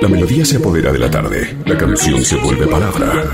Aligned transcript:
La 0.00 0.08
melodía 0.08 0.44
se 0.44 0.58
apodera 0.58 0.92
de 0.92 0.98
la 0.98 1.10
tarde, 1.10 1.56
la 1.66 1.76
canción 1.76 2.24
se 2.24 2.36
vuelve 2.36 2.66
palabra. 2.66 3.24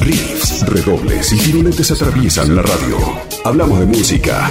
Riffs, 0.00 0.66
redobles 0.66 1.32
y 1.32 1.38
tironetes 1.38 1.90
atraviesan 1.92 2.56
la 2.56 2.62
radio. 2.62 2.98
Hablamos 3.44 3.80
de 3.80 3.86
música. 3.86 4.50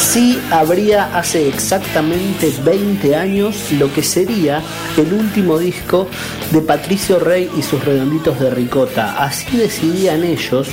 Así 0.00 0.40
habría 0.50 1.14
hace 1.14 1.46
exactamente 1.46 2.50
20 2.64 3.14
años 3.14 3.70
lo 3.72 3.92
que 3.92 4.02
sería 4.02 4.62
el 4.96 5.12
último 5.12 5.58
disco 5.58 6.08
de 6.50 6.60
Patricio 6.60 7.18
Rey 7.18 7.50
y 7.56 7.62
sus 7.62 7.84
redonditos 7.84 8.40
de 8.40 8.50
ricota. 8.50 9.22
Así 9.22 9.56
decidían 9.56 10.24
ellos 10.24 10.68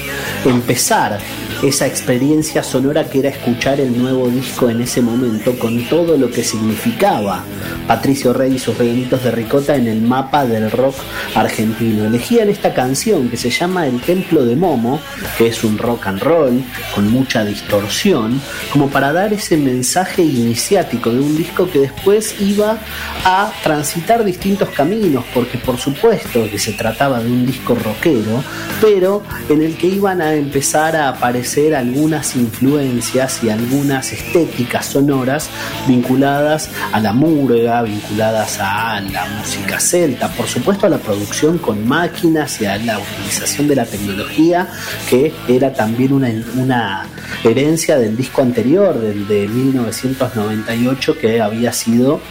empezar 0.46 1.20
esa 1.64 1.88
experiencia 1.88 2.62
sonora 2.62 3.10
que 3.10 3.20
era 3.20 3.30
escuchar 3.30 3.80
el 3.80 3.98
nuevo 3.98 4.28
disco 4.30 4.70
en 4.70 4.82
ese 4.82 5.02
momento 5.02 5.58
con 5.58 5.86
todo 5.86 6.16
lo 6.16 6.30
que 6.30 6.44
significaba 6.44 7.44
Patricio 7.88 8.32
Rey 8.34 8.56
y 8.56 8.60
sus 8.60 8.78
redonditos 8.78 9.24
de 9.24 9.32
ricota 9.32 9.76
en 9.76 9.88
el 9.88 10.02
mapa 10.02 10.46
del 10.46 10.70
rock 10.70 10.96
argentino. 11.34 12.06
Elegían 12.06 12.50
esta 12.50 12.74
canción 12.74 13.30
que 13.30 13.38
se 13.38 13.50
llama 13.50 13.88
El 13.88 14.02
Templo 14.02 14.46
de 14.46 14.56
Momo, 14.56 15.00
que 15.38 15.48
es 15.48 15.64
un 15.64 15.78
rock 15.78 16.08
and 16.08 16.22
roll 16.22 16.64
con 16.94 17.12
mucha 17.12 17.44
distorsión, 17.44 18.40
como 18.72 18.90
para 18.90 19.12
dar 19.12 19.34
ese 19.34 19.58
mensaje 19.58 20.22
iniciático 20.22 21.12
de 21.12 21.20
un 21.20 21.38
disco 21.38 21.70
que 21.70 21.80
después 21.80 22.40
iba 22.40 22.78
a 23.26 23.52
transitar 23.64 24.24
distintos 24.24 24.70
caminos, 24.70 25.24
porque 25.34 25.58
por 25.68 25.78
supuesto 25.78 26.50
que 26.50 26.58
se 26.58 26.72
trataba 26.72 27.20
de 27.20 27.30
un 27.30 27.46
disco 27.46 27.76
rockero, 27.76 28.42
pero 28.80 29.22
en 29.50 29.62
el 29.62 29.76
que 29.76 29.88
iban 29.88 30.22
a 30.22 30.34
empezar 30.34 30.96
a 30.96 31.10
aparecer 31.10 31.76
algunas 31.76 32.38
influencias 32.38 33.44
y 33.44 33.50
algunas 33.50 34.14
estéticas 34.14 34.86
sonoras 34.86 35.50
vinculadas 35.86 36.70
a 36.94 37.02
la 37.02 37.12
murga, 37.12 37.84
vinculadas 37.84 38.60
a 38.62 39.02
la 39.02 39.26
música 39.26 39.78
celta, 39.82 40.30
por 40.30 40.48
supuesto 40.48 40.86
a 40.88 40.90
la 40.90 41.00
producción 41.00 41.58
con 41.58 41.86
máquinas 41.86 42.62
y 42.62 42.66
a 42.66 42.78
la 42.78 42.98
utilización 42.98 43.68
de 43.68 43.76
la 43.76 43.86
tecnología, 43.86 44.70
que 45.10 45.34
era 45.50 45.74
también 45.74 46.14
una, 46.14 46.30
una 46.56 47.06
herencia 47.44 47.98
del 47.98 48.16
disco 48.16 48.42
anterior, 48.42 48.98
del 48.98 49.28
de 49.28 49.50
1998, 49.50 51.18
que 51.20 51.42
había 51.42 51.74
sido 51.74 52.22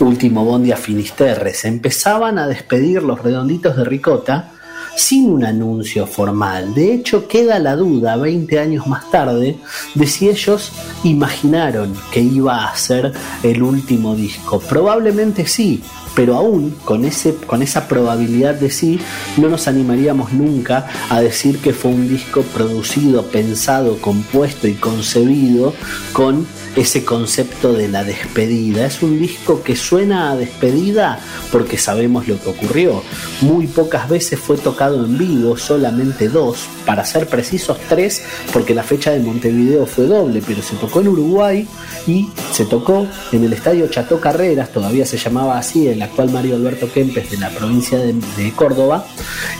Último 0.00 0.42
Bondi 0.46 0.72
a 0.72 0.78
Finisterre. 0.78 1.52
Se 1.52 1.68
empezaban 1.68 2.38
a 2.38 2.46
despedir 2.46 2.77
los 2.78 3.22
redonditos 3.22 3.76
de 3.76 3.84
ricota 3.84 4.52
sin 4.98 5.30
un 5.30 5.44
anuncio 5.44 6.06
formal. 6.06 6.74
De 6.74 6.92
hecho, 6.92 7.28
queda 7.28 7.60
la 7.60 7.76
duda 7.76 8.16
20 8.16 8.58
años 8.58 8.86
más 8.88 9.08
tarde 9.10 9.56
de 9.94 10.06
si 10.06 10.28
ellos 10.28 10.72
imaginaron 11.04 11.94
que 12.12 12.20
iba 12.20 12.64
a 12.64 12.76
ser 12.76 13.12
el 13.44 13.62
último 13.62 14.16
disco. 14.16 14.58
Probablemente 14.58 15.46
sí, 15.46 15.82
pero 16.16 16.34
aún 16.34 16.74
con, 16.84 17.04
ese, 17.04 17.36
con 17.36 17.62
esa 17.62 17.86
probabilidad 17.86 18.56
de 18.56 18.70
sí, 18.70 18.98
no 19.36 19.48
nos 19.48 19.68
animaríamos 19.68 20.32
nunca 20.32 20.88
a 21.10 21.20
decir 21.20 21.58
que 21.58 21.72
fue 21.72 21.92
un 21.92 22.08
disco 22.08 22.42
producido, 22.42 23.22
pensado, 23.26 23.98
compuesto 23.98 24.66
y 24.66 24.74
concebido 24.74 25.74
con 26.12 26.44
ese 26.78 27.04
concepto 27.04 27.72
de 27.72 27.88
la 27.88 28.04
despedida. 28.04 28.86
Es 28.86 29.02
un 29.02 29.18
disco 29.18 29.62
que 29.62 29.74
suena 29.74 30.30
a 30.30 30.36
despedida 30.36 31.18
porque 31.50 31.76
sabemos 31.76 32.28
lo 32.28 32.40
que 32.40 32.50
ocurrió. 32.50 33.02
Muy 33.40 33.66
pocas 33.66 34.08
veces 34.08 34.38
fue 34.38 34.56
tocado 34.56 35.04
en 35.04 35.18
vivo, 35.18 35.56
solamente 35.56 36.28
dos, 36.28 36.68
para 36.86 37.04
ser 37.04 37.26
precisos 37.26 37.78
tres, 37.88 38.22
porque 38.52 38.74
la 38.74 38.84
fecha 38.84 39.10
de 39.10 39.18
Montevideo 39.18 39.86
fue 39.86 40.06
doble, 40.06 40.40
pero 40.46 40.62
se 40.62 40.76
tocó 40.76 41.00
en 41.00 41.08
Uruguay 41.08 41.66
y 42.06 42.28
se 42.52 42.64
tocó 42.64 43.08
en 43.32 43.42
el 43.42 43.52
estadio 43.52 43.88
Chato 43.88 44.20
Carreras, 44.20 44.72
todavía 44.72 45.04
se 45.04 45.18
llamaba 45.18 45.58
así, 45.58 45.88
el 45.88 46.00
actual 46.00 46.30
Mario 46.30 46.54
Alberto 46.54 46.90
Kempes 46.92 47.30
de 47.30 47.38
la 47.38 47.50
provincia 47.50 47.98
de, 47.98 48.14
de 48.36 48.52
Córdoba, 48.52 49.04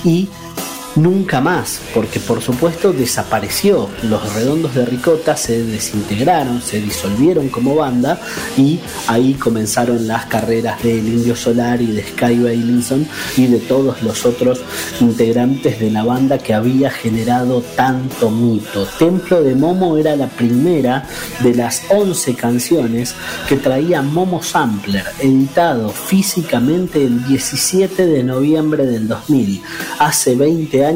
y 0.05 0.29
nunca 0.99 1.41
más, 1.41 1.81
porque 1.95 2.21
por 2.21 2.43
supuesto 2.43 2.93
desapareció. 2.93 3.89
Los 4.03 4.35
redondos 4.35 4.75
de 4.75 4.85
Ricota 4.85 5.37
se 5.37 5.65
desintegraron, 5.65 6.61
se 6.61 6.81
disolvieron 6.81 7.49
como 7.49 7.77
banda 7.77 8.21
y 8.57 8.81
ahí 9.07 9.35
comenzaron 9.35 10.07
las 10.07 10.27
carreras 10.27 10.83
del 10.83 11.07
Indio 11.07 11.37
Solar 11.37 11.81
y 11.81 11.87
de 11.87 12.03
Sky 12.03 12.39
Bailinson 12.39 13.07
y 13.37 13.47
de 13.47 13.59
todos 13.61 14.03
los 14.03 14.27
otros 14.27 14.61
integrantes 15.01 15.79
de 15.81 15.91
la 15.91 16.05
banda 16.05 16.39
que 16.39 16.55
había 16.55 16.91
generado 16.91 17.63
tanto 17.77 18.31
mito. 18.31 18.87
Templo 18.99 19.43
de 19.43 19.55
Momo 19.55 19.97
era 19.97 20.17
la 20.17 20.29
primera 20.29 21.07
de 21.41 21.55
las 21.55 21.83
11 21.91 22.35
canciones 22.35 23.15
que 23.49 23.57
traía 23.57 24.03
Momo 24.03 24.43
Sampler, 24.43 25.05
editado 25.21 25.91
físicamente 25.91 27.05
el 27.05 27.27
17 27.27 28.07
de 28.07 28.25
noviembre 28.25 28.87
del 28.87 29.07
2000, 29.09 29.63
hace 29.99 30.35
20 30.35 30.85
años 30.85 30.88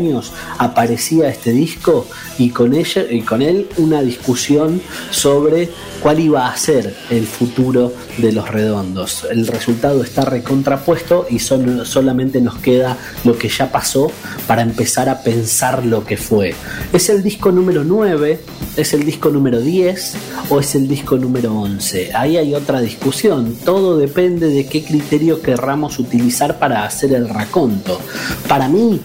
aparecía 0.58 1.28
este 1.28 1.52
disco 1.52 2.06
y 2.38 2.50
con, 2.50 2.74
ella, 2.74 3.04
y 3.10 3.22
con 3.22 3.42
él 3.42 3.68
una 3.76 4.02
discusión 4.02 4.80
sobre 5.10 5.70
cuál 6.02 6.20
iba 6.20 6.48
a 6.48 6.56
ser 6.56 6.94
el 7.10 7.26
futuro 7.26 7.92
de 8.18 8.32
los 8.32 8.48
redondos. 8.48 9.26
El 9.30 9.46
resultado 9.46 10.02
está 10.02 10.24
recontrapuesto 10.24 11.26
y 11.30 11.38
solamente 11.38 12.40
nos 12.40 12.58
queda 12.58 12.96
lo 13.24 13.38
que 13.38 13.48
ya 13.48 13.70
pasó 13.70 14.10
para 14.46 14.62
empezar 14.62 15.08
a 15.08 15.22
pensar 15.22 15.84
lo 15.84 16.04
que 16.04 16.16
fue. 16.16 16.54
¿Es 16.92 17.08
el 17.08 17.22
disco 17.22 17.52
número 17.52 17.84
9? 17.84 18.40
¿Es 18.76 18.94
el 18.94 19.04
disco 19.04 19.30
número 19.30 19.60
10? 19.60 20.14
¿O 20.50 20.60
es 20.60 20.74
el 20.74 20.88
disco 20.88 21.16
número 21.16 21.54
11? 21.54 22.12
Ahí 22.14 22.36
hay 22.36 22.54
otra 22.54 22.80
discusión. 22.80 23.56
Todo 23.64 23.98
depende 23.98 24.48
de 24.48 24.66
qué 24.66 24.82
criterio 24.84 25.40
querramos 25.40 25.98
utilizar 25.98 26.58
para 26.58 26.84
hacer 26.84 27.12
el 27.12 27.28
raconto. 27.28 28.00
Para 28.48 28.68
mí, 28.68 29.00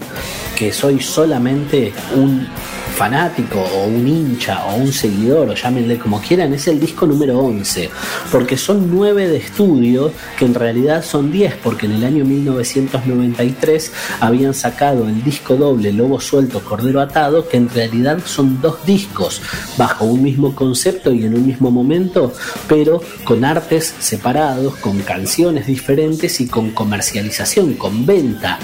que 0.58 0.74
soy 0.74 1.00
solamente 1.00 1.94
un 2.16 2.48
fanático 2.98 3.60
o 3.60 3.86
un 3.86 4.08
hincha 4.08 4.66
o 4.66 4.78
un 4.78 4.92
seguidor 4.92 5.50
o 5.50 5.54
llámenle 5.54 6.00
como 6.00 6.20
quieran, 6.20 6.52
es 6.54 6.68
el 6.68 6.80
disco 6.80 7.06
número 7.06 7.38
11, 7.38 7.92
porque 8.32 8.58
son 8.58 8.90
9 8.90 9.28
de 9.28 9.38
estudio 9.38 10.12
que 10.36 10.46
en 10.46 10.56
realidad 10.56 11.06
son 11.06 11.32
10, 11.32 11.58
porque 11.62 11.86
en 11.86 11.92
el 11.92 12.04
año 12.04 12.26
1993 12.26 13.92
habían 14.20 14.56
sacado 14.56 15.08
el 15.08 15.24
disco 15.24 15.56
doble 15.56 15.94
Lobo 15.94 16.20
Suelto, 16.20 16.60
Cordero 16.62 17.00
Atado, 17.00 17.48
que 17.48 17.58
en 17.58 17.70
realidad 17.70 18.18
son 18.26 18.60
dos 18.62 18.84
discos 18.84 19.44
bajo 19.78 20.06
un 20.06 20.24
mismo 20.24 20.56
concepto 20.56 21.14
y 21.14 21.24
en 21.24 21.36
un 21.36 21.46
mismo 21.46 21.70
momento, 21.70 22.34
pero 22.68 23.00
con 23.24 23.46
artes 23.46 23.94
separados, 24.00 24.76
con 24.78 25.02
canciones 25.02 25.68
diferentes 25.68 26.42
y 26.42 26.48
con 26.48 26.72
comercialización, 26.72 27.76
con 27.76 28.08
venta 28.08 28.58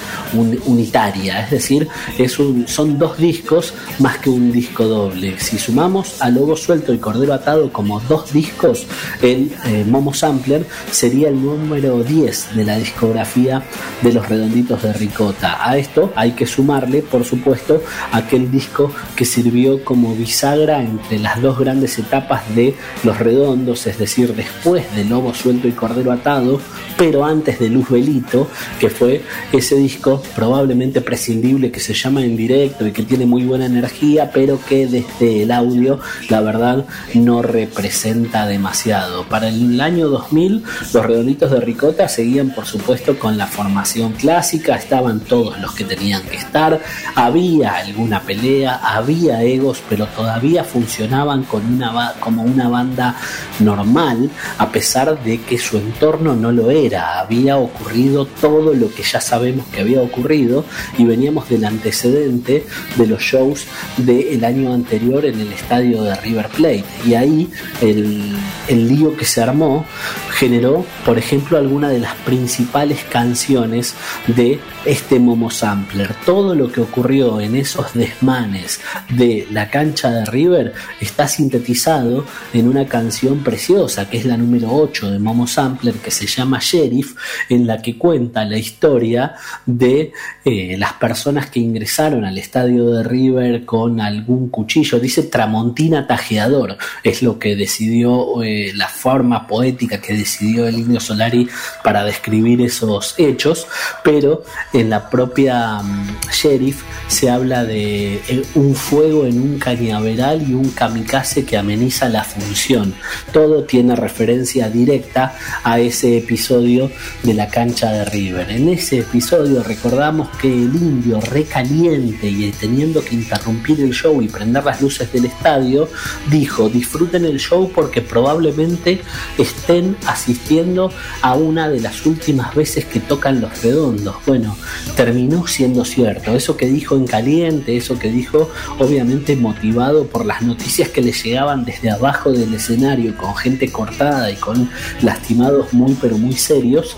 unitaria, 0.66 1.44
es 1.44 1.52
decir, 1.52 1.88
es 2.18 2.40
un, 2.40 2.68
son 2.68 2.98
dos 2.98 3.20
discos 3.20 3.76
más 4.00 4.23
que 4.24 4.30
un 4.30 4.54
disco 4.54 4.86
doble. 4.86 5.38
Si 5.38 5.58
sumamos 5.58 6.22
a 6.22 6.30
Lobo 6.30 6.56
Suelto 6.56 6.94
y 6.94 6.98
Cordero 6.98 7.34
Atado 7.34 7.74
como 7.74 8.00
dos 8.00 8.32
discos, 8.32 8.88
el 9.22 9.52
eh, 9.66 9.84
Momo 9.86 10.14
Sampler 10.14 10.66
sería 10.90 11.28
el 11.28 11.44
número 11.44 12.02
10 12.02 12.56
de 12.56 12.64
la 12.64 12.78
discografía 12.78 13.64
de 14.02 14.14
los 14.14 14.30
redonditos 14.30 14.82
de 14.82 14.94
Ricota. 14.94 15.70
A 15.70 15.78
esto 15.78 16.14
hay 16.16 16.32
que 16.32 16.46
sumarle, 16.46 17.02
por 17.02 17.26
supuesto, 17.26 17.84
aquel 18.14 18.50
disco 18.50 18.94
que 19.18 19.26
sirvió 19.26 19.84
como 19.84 20.16
bisagra 20.16 20.82
entre 20.82 21.20
las 21.20 21.42
dos 21.42 21.60
grandes 21.60 22.00
etapas 22.00 22.44
de 22.56 22.76
los 23.04 23.20
redondos, 23.20 23.86
es 23.88 23.98
decir, 23.98 24.34
después 24.34 24.86
de 24.96 25.04
Lobo 25.04 25.34
Suelto 25.34 25.68
y 25.68 25.74
Cordero 25.74 26.14
Atado, 26.14 26.62
pero 26.98 27.26
antes 27.26 27.60
de 27.60 27.68
Luz 27.68 27.90
Belito, 27.90 28.48
que 28.80 28.90
fue 28.90 29.22
ese 29.52 29.76
disco 29.76 30.24
probablemente 30.34 31.02
prescindible 31.02 31.72
que 31.72 31.82
se 31.82 31.94
llama 31.94 32.24
en 32.24 32.38
directo 32.38 32.88
y 32.88 32.94
que 32.94 33.04
tiene 33.04 33.26
muy 33.26 33.44
buena 33.44 33.66
energía 33.66 34.13
pero 34.34 34.60
que 34.68 34.88
desde 34.88 35.44
el 35.44 35.52
audio, 35.52 36.00
la 36.30 36.42
verdad, 36.42 36.86
no 37.14 37.42
representa 37.42 38.46
demasiado. 38.46 39.24
Para 39.26 39.50
el 39.50 39.80
año 39.82 40.08
2000, 40.08 40.64
los 40.94 41.06
redonditos 41.06 41.52
de 41.52 41.60
Ricota 41.60 42.08
seguían, 42.08 42.54
por 42.54 42.66
supuesto, 42.66 43.18
con 43.18 43.38
la 43.38 43.48
formación 43.48 44.14
clásica, 44.14 44.76
estaban 44.76 45.20
todos 45.22 45.60
los 45.60 45.74
que 45.74 45.84
tenían 45.84 46.22
que 46.24 46.38
estar, 46.38 46.80
había 47.16 47.76
alguna 47.76 48.22
pelea, 48.22 48.76
había 48.76 49.42
egos, 49.44 49.82
pero 49.90 50.06
todavía 50.08 50.64
funcionaban 50.64 51.44
con 51.44 51.66
una, 51.66 52.14
como 52.20 52.44
una 52.44 52.70
banda 52.70 53.16
normal, 53.60 54.30
a 54.58 54.72
pesar 54.72 55.22
de 55.24 55.42
que 55.42 55.58
su 55.58 55.78
entorno 55.78 56.36
no 56.36 56.52
lo 56.52 56.70
era. 56.72 57.20
Había 57.20 57.58
ocurrido 57.58 58.26
todo 58.26 58.74
lo 58.74 58.94
que 58.94 59.04
ya 59.04 59.20
sabemos 59.20 59.66
que 59.68 59.82
había 59.82 60.02
ocurrido 60.02 60.66
y 60.98 61.06
veníamos 61.06 61.50
del 61.50 61.66
antecedente 61.66 62.66
de 62.96 63.08
los 63.08 63.22
shows 63.22 63.66
del 64.06 64.44
año 64.44 64.74
anterior 64.74 65.26
en 65.26 65.40
el 65.40 65.52
estadio 65.52 66.04
de 66.04 66.16
River 66.16 66.48
Plate. 66.50 66.84
Y 67.06 67.14
ahí 67.16 67.50
el, 67.82 68.38
lío 68.70 69.16
que 69.16 69.26
se 69.26 69.42
armó 69.42 69.86
generó, 70.32 70.86
por 71.06 71.18
ejemplo, 71.18 71.58
alguna 71.58 71.90
de 71.90 72.00
las 72.00 72.16
principales 72.16 73.04
canciones 73.10 73.96
de 74.28 74.60
este 74.86 75.20
Momo 75.20 75.50
Sampler. 75.50 76.14
Todo 76.26 76.56
lo 76.56 76.72
que 76.72 76.82
ocurrió 76.82 77.40
en 77.40 77.56
esos 77.56 77.94
desmanes 77.94 78.82
de 79.10 79.48
la 79.52 79.70
cancha 79.70 80.12
de 80.12 80.26
River 80.26 80.74
está 81.00 81.28
sintetizado 81.28 82.26
en 82.54 82.68
una 82.68 82.88
canción 82.88 83.44
preciosa 83.44 84.10
que 84.10 84.18
es 84.18 84.26
la 84.26 84.38
número 84.38 84.70
8 84.72 85.12
de 85.12 85.20
Momo 85.20 85.48
Sampler 85.48 85.96
que 85.96 86.12
se 86.12 86.28
llama 86.28 86.60
Sheriff, 86.62 87.16
en 87.50 87.68
la 87.68 87.82
que 87.82 87.98
cuenta 87.98 88.46
la 88.46 88.58
historia 88.58 89.36
de 89.66 90.12
eh, 90.46 90.76
las 90.78 90.94
personas 90.94 91.50
que 91.50 91.60
ingresaron 91.60 92.26
al 92.26 92.38
estadio 92.38 92.92
de 92.92 93.04
River 93.04 93.66
con 93.66 93.83
algún 94.02 94.50
cuchillo. 94.50 95.00
Dice 95.00 95.24
Tramontina 95.24 96.08
Tajeador, 96.08 96.78
es 97.04 97.22
lo 97.22 97.40
que 97.40 97.56
decidió 97.56 98.44
eh, 98.44 98.72
la 98.76 98.88
forma 98.88 99.48
poética 99.48 100.00
que 100.00 100.14
decidió 100.14 100.68
el 100.68 100.76
Indio 100.76 101.00
Solari 101.00 101.48
para 101.84 102.04
describir 102.04 102.62
esos 102.62 103.16
hechos, 103.18 103.68
pero 104.04 104.44
en 104.74 104.90
la 104.90 105.10
propia 105.10 105.82
mm, 105.82 106.18
Sheriff 106.32 106.84
se 107.14 107.30
habla 107.30 107.64
de 107.64 108.44
un 108.56 108.74
fuego 108.74 109.28
en 109.28 109.40
un 109.40 109.60
cañaveral 109.60 110.50
y 110.50 110.56
un 110.56 110.72
kamikaze 110.72 111.46
que 111.46 111.58
ameniza 111.58 112.10
la 112.10 112.24
función. 112.24 112.96
Todo 113.32 113.66
tiene 113.66 113.96
referencia 113.96 114.68
directa 114.68 115.36
a 115.64 115.80
ese 115.80 116.18
episodio 116.18 116.90
de 117.22 117.36
la 117.36 117.50
cancha 117.50 117.92
de 117.92 118.06
River. 118.06 118.50
En 118.50 118.68
ese 118.68 119.00
episodio 119.00 119.62
recordamos 119.62 120.30
que 120.38 120.48
el 120.48 120.76
indio 120.76 121.22
recaliente 121.22 122.28
y 122.28 122.52
teniendo 122.52 123.06
que 123.06 123.14
interrumpir 123.14 123.80
el 123.82 123.94
show 123.94 124.20
y 124.24 124.28
prender 124.28 124.64
las 124.64 124.82
luces 124.82 125.14
del 125.14 125.26
estadio, 125.26 125.90
dijo 126.32 126.68
disfruten 126.68 127.26
el 127.26 127.40
show 127.40 127.72
porque 127.74 128.02
probablemente 128.02 129.02
estén 129.38 129.96
asistiendo 130.08 130.92
a 131.22 131.36
una 131.36 131.70
de 131.70 131.80
las 131.80 132.08
últimas 132.08 132.56
veces 132.56 132.86
que 132.86 133.00
tocan 133.00 133.40
los 133.40 133.62
redondos. 133.62 134.16
Bueno, 134.26 134.58
terminó 134.96 135.46
siendo 135.46 135.86
cierto. 135.86 136.36
Eso 136.36 136.58
que 136.58 136.66
dijo 136.66 137.03
en 137.04 137.08
caliente, 137.08 137.78
eso 137.78 138.00
que 138.00 138.10
dijo 138.10 138.50
obviamente 138.80 139.36
motivado 139.36 140.08
por 140.08 140.26
las 140.26 140.42
noticias 140.42 140.90
que 140.90 141.02
le 141.02 141.12
llegaban 141.12 141.66
desde 141.66 141.92
abajo 141.92 142.32
del 142.32 142.54
escenario 142.54 143.16
con 143.16 143.36
gente 143.36 143.72
cortada 143.72 144.32
y 144.32 144.36
con 144.36 144.70
lastimados 145.02 145.74
muy 145.74 145.96
pero 146.02 146.18
muy 146.18 146.34
serios, 146.34 146.98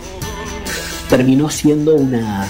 terminó 1.09 1.49
siendo 1.49 1.95
una, 1.95 2.47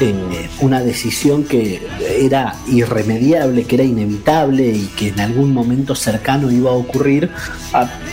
eh, 0.00 0.48
una 0.60 0.80
decisión 0.80 1.44
que 1.44 1.86
era 2.24 2.54
irremediable, 2.66 3.64
que 3.64 3.76
era 3.76 3.84
inevitable 3.84 4.68
y 4.68 4.86
que 4.96 5.08
en 5.08 5.20
algún 5.20 5.52
momento 5.52 5.94
cercano 5.94 6.50
iba 6.50 6.70
a 6.70 6.74
ocurrir, 6.74 7.30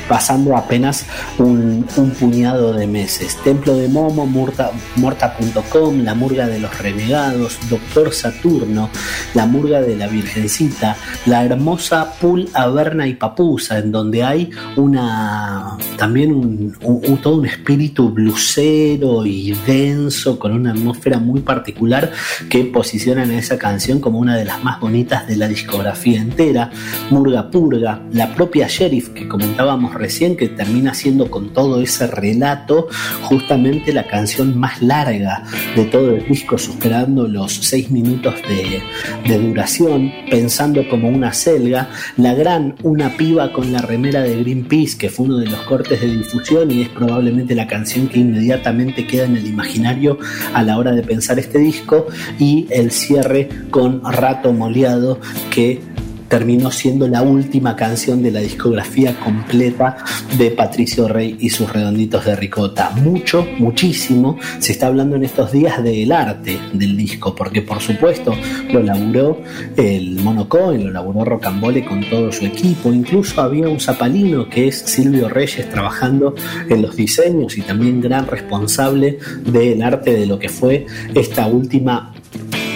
pasando 0.08 0.56
apenas 0.56 1.06
un, 1.38 1.86
puñado 2.20 2.74
de 2.74 2.88
meses. 2.88 3.38
Templo 3.44 3.76
de 3.76 3.88
Momo, 3.88 4.26
Morta.com, 4.26 6.04
La 6.04 6.14
Murga 6.14 6.48
de 6.48 6.60
los 6.60 6.78
Renegados, 6.78 7.58
Doctor 7.70 8.14
Saturno, 8.14 8.90
La 9.34 9.46
Murga 9.46 9.82
de 9.82 9.96
la 9.96 10.08
Virgencita, 10.08 10.96
la 11.26 11.44
hermosa 11.44 12.14
Pool 12.20 12.50
Averna 12.54 13.08
y 13.08 13.16
Papusa, 13.16 13.80
en 13.80 13.92
donde 13.92 14.24
hay 14.24 14.50
una 14.76 15.78
también 15.98 16.74
todo 17.22 17.38
un 17.38 17.46
espíritu 17.46 18.10
blusero 18.10 19.26
y 19.26 19.52
denso, 19.66 20.38
con 20.38 20.52
una 20.54 20.72
atmósfera 20.72 21.20
muy 21.20 21.42
particular 21.42 22.12
que 22.50 22.66
posicionan 22.66 23.32
esa 23.32 23.58
canción 23.58 23.95
como 24.00 24.20
una 24.20 24.36
de 24.36 24.46
las 24.46 24.64
más 24.64 24.80
bonitas 24.80 25.28
de 25.28 25.36
la 25.38 25.48
discografía 25.48 26.20
entera. 26.20 26.72
Murga 27.10 27.50
Purga, 27.50 28.02
la 28.12 28.34
propia 28.34 28.68
Sheriff 28.68 29.10
que 29.10 29.28
comentábamos 29.28 29.94
recién, 29.94 30.36
que 30.36 30.50
termina 30.50 30.94
siendo 30.94 31.30
con 31.30 31.54
todo 31.54 31.82
ese 31.82 32.08
relato 32.08 32.88
justamente 33.24 33.94
la 33.94 34.08
canción 34.08 34.58
más 34.58 34.82
larga 34.82 35.44
de 35.76 35.86
todo 35.86 36.12
el 36.12 36.28
disco, 36.28 36.58
superando 36.58 37.28
los 37.28 37.54
seis 37.54 37.92
minutos 37.92 38.36
de, 38.48 38.82
de 39.28 39.40
duración, 39.40 40.12
pensando 40.30 40.88
como 40.90 41.10
una 41.10 41.34
selga, 41.34 41.90
la 42.18 42.34
gran 42.34 42.76
Una 42.84 43.16
piba 43.18 43.52
con 43.52 43.72
la 43.72 43.80
remera 43.80 44.22
de 44.22 44.38
Greenpeace, 44.38 44.98
que 44.98 45.10
fue 45.10 45.26
uno 45.26 45.38
de 45.38 45.48
los 45.48 45.60
cortes 45.62 46.02
de 46.02 46.08
difusión 46.08 46.72
y 46.72 46.82
es 46.82 46.90
probablemente 46.90 47.56
la 47.56 47.68
canción 47.68 48.08
que 48.08 48.20
inmediatamente 48.20 49.06
queda 49.08 49.26
en 49.26 49.38
el 49.38 49.48
imaginario 49.48 50.18
a 50.54 50.64
la 50.64 50.78
hora 50.78 50.92
de 50.92 51.04
pensar 51.04 51.40
este 51.40 51.60
disco, 51.60 52.08
y 52.40 52.68
el 52.70 52.92
cierre 52.92 53.50
con 53.70 53.85
Rato 54.04 54.54
Moleado, 54.54 55.20
que 55.52 55.82
terminó 56.28 56.72
siendo 56.72 57.08
la 57.08 57.22
última 57.22 57.76
canción 57.76 58.22
de 58.24 58.32
la 58.32 58.40
discografía 58.40 59.18
completa 59.20 59.98
de 60.38 60.52
Patricio 60.52 61.08
Rey 61.08 61.38
y 61.40 61.50
sus 61.50 61.72
redonditos 61.72 62.26
de 62.26 62.36
ricota. 62.36 62.92
Mucho, 62.92 63.48
muchísimo 63.58 64.38
se 64.60 64.72
está 64.72 64.88
hablando 64.88 65.16
en 65.16 65.24
estos 65.24 65.52
días 65.52 65.84
del 65.84 66.12
arte 66.12 66.60
del 66.74 66.98
disco, 66.98 67.36
porque 67.36 67.62
por 67.62 67.80
supuesto 67.80 68.36
lo 68.72 68.82
laburó 68.82 69.40
el 69.78 70.20
Mono 70.22 70.48
lo 70.52 70.92
laburó 70.92 71.26
Rocambole 71.26 71.86
con 71.86 72.02
todo 72.10 72.32
su 72.32 72.46
equipo, 72.46 72.92
incluso 72.92 73.42
había 73.42 73.68
un 73.68 73.80
zapalino 73.80 74.50
que 74.50 74.68
es 74.68 74.78
Silvio 74.78 75.30
Reyes 75.30 75.70
trabajando 75.70 76.36
en 76.70 76.82
los 76.82 76.96
diseños 76.96 77.58
y 77.58 77.62
también 77.62 78.02
gran 78.02 78.28
responsable 78.28 79.20
del 79.46 79.82
arte 79.82 80.14
de 80.14 80.26
lo 80.26 80.40
que 80.40 80.50
fue 80.50 80.86
esta 81.14 81.48
última 81.48 82.14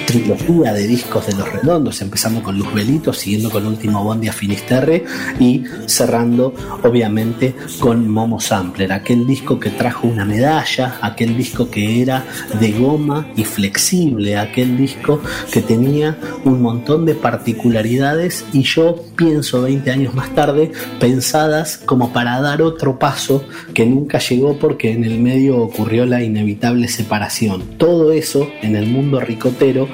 trilogía 0.10 0.74
de 0.74 0.88
discos 0.88 1.28
de 1.28 1.36
Los 1.36 1.52
Redondos, 1.54 2.02
empezando 2.02 2.42
con 2.42 2.58
Luz 2.58 2.74
Belito, 2.74 3.14
siguiendo 3.14 3.52
con 3.52 3.68
Último 3.68 4.04
Bondi 4.04 4.28
a 4.28 4.34
Finisterre 4.34 5.06
y 5.40 5.62
cerrando 5.86 6.52
obviamente 6.82 7.54
con 7.80 8.10
Momo 8.10 8.40
Sampler, 8.40 8.92
aquel 8.92 9.28
disco 9.28 9.60
que 9.60 9.70
trajo 9.70 10.08
una 10.08 10.26
medalla, 10.26 10.98
aquel 11.04 11.38
disco 11.38 11.70
que 11.70 12.02
era 12.02 12.26
de 12.60 12.72
goma 12.72 13.28
y 13.36 13.44
flexible, 13.44 14.36
aquel 14.36 14.78
disco 14.78 15.22
que 15.54 15.62
tenía 15.62 16.18
un 16.44 16.60
montón 16.60 17.06
de 17.06 17.14
particularidades 17.14 18.46
y 18.52 18.64
yo 18.64 18.96
pienso 19.16 19.62
20 19.62 19.92
años 19.92 20.16
más 20.16 20.34
tarde 20.34 20.72
pensadas 21.00 21.78
como 21.78 22.12
para 22.14 22.42
dar 22.42 22.64
otro 22.64 22.98
paso 22.98 23.44
que 23.76 23.86
nunca 23.86 24.18
llegó 24.18 24.58
porque 24.58 24.92
en 24.92 25.04
el 25.04 25.20
medio 25.20 25.58
ocurrió 25.58 26.08
la 26.08 26.24
inevitable 26.24 26.88
separación. 26.88 27.78
Todo 27.78 28.12
eso 28.12 28.50
en 28.64 28.76
el 28.76 28.88
mundo 28.88 29.20
ricotero 29.20 29.88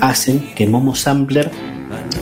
hacen 0.00 0.54
que 0.54 0.66
Momo 0.66 0.94
Sampler 0.94 1.50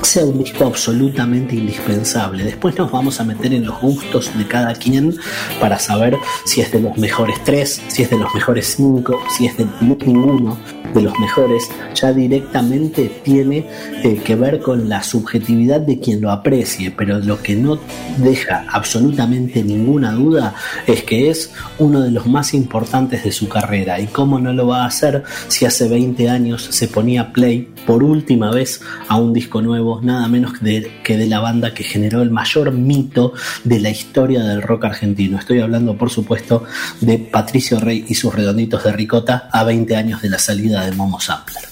sea 0.03 0.25
un 0.25 0.39
disco 0.39 0.67
absolutamente 0.67 1.55
indispensable. 1.55 2.45
Después 2.45 2.77
nos 2.77 2.91
vamos 2.91 3.21
a 3.21 3.25
meter 3.25 3.53
en 3.53 3.67
los 3.67 3.81
gustos 3.81 4.31
de 4.37 4.47
cada 4.47 4.75
quien 4.75 5.17
para 5.61 5.79
saber 5.79 6.17
si 6.45 6.61
es 6.61 6.73
de 6.73 6.81
los 6.81 6.97
mejores 6.97 7.43
tres, 7.45 7.83
si 7.89 8.03
es 8.03 8.11
de 8.11 8.19
los 8.19 8.33
mejores 8.35 8.75
cinco, 8.77 9.19
si 9.29 9.47
es 9.47 9.57
de 9.57 9.67
ninguno 9.81 10.59
de 10.95 11.03
los 11.03 11.19
mejores, 11.19 11.69
ya 11.95 12.13
directamente 12.13 13.11
tiene 13.23 13.67
eh, 14.03 14.21
que 14.25 14.37
ver 14.37 14.61
con 14.61 14.89
la 14.89 15.03
subjetividad 15.03 15.81
de 15.81 16.01
quien 16.01 16.21
lo 16.21 16.31
aprecie, 16.31 16.91
pero 16.91 17.19
lo 17.19 17.43
que 17.43 17.57
no 17.57 17.79
deja 18.19 18.65
absolutamente 18.71 19.63
ninguna 19.63 20.13
duda 20.13 20.55
es 20.87 21.03
que 21.03 21.31
es 21.31 21.53
uno 21.79 22.01
de 22.01 22.11
los 22.11 22.27
más 22.27 22.55
importantes 22.55 23.25
de 23.25 23.33
su 23.33 23.49
carrera. 23.49 24.01
¿Y 24.01 24.07
cómo 24.07 24.39
no 24.39 24.53
lo 24.53 24.67
va 24.67 24.83
a 24.83 24.87
hacer 24.87 25.25
si 25.49 25.65
hace 25.65 25.89
20 25.89 26.29
años 26.29 26.69
se 26.71 26.89
ponía 26.89 27.33
play 27.33 27.69
por 27.87 28.03
última 28.03 28.51
vez 28.51 28.81
a 29.09 29.17
un 29.17 29.33
disco 29.33 29.63
nuevo, 29.63 30.01
nada 30.03 30.29
menos 30.29 30.53
que 30.59 31.17
de 31.17 31.27
la 31.27 31.41
banda 31.41 31.75
que 31.75 31.85
generó 31.85 32.23
el 32.23 32.31
mayor 32.31 32.73
mito 32.73 33.33
de 33.65 33.81
la 33.81 33.91
historia 33.91 34.43
del 34.43 34.63
rock 34.63 34.87
argentino? 34.87 35.39
Estoy 35.39 35.61
hablando, 35.61 35.97
por 35.97 36.11
supuesto, 36.11 36.65
de 37.01 37.19
Patricio 37.19 37.81
Rey 37.81 38.05
y 38.09 38.15
sus 38.15 38.35
redonditos 38.35 38.85
de 38.85 38.93
ricota 38.93 39.49
a 39.53 39.65
20 39.65 39.97
años 39.97 40.23
de 40.23 40.31
la 40.31 40.39
salida 40.39 40.78
de 40.87 40.93
Momo 40.93 41.21
Sampler. 41.21 41.65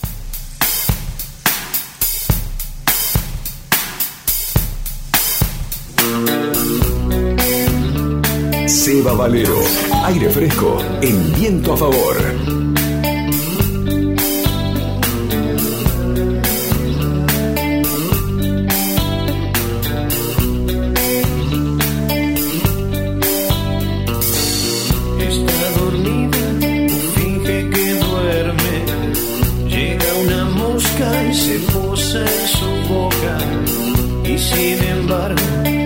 Seba 8.67 9.13
Valero, 9.15 9.59
aire 10.05 10.31
fresco, 10.31 10.79
en 11.01 11.35
viento 11.35 11.73
a 11.73 11.77
favor. 11.77 12.66
puse 31.77 32.19
en 32.19 32.49
su 32.49 32.71
boca 32.89 33.39
y 34.25 34.39
sin 34.39 34.83
embargo 34.85 35.86